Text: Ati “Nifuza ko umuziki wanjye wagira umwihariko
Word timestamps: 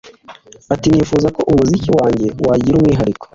Ati 0.73 0.87
“Nifuza 0.89 1.27
ko 1.35 1.41
umuziki 1.51 1.89
wanjye 1.97 2.27
wagira 2.47 2.75
umwihariko 2.77 3.25